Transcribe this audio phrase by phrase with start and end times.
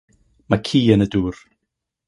[0.53, 1.45] Mae ci yn y dŵr.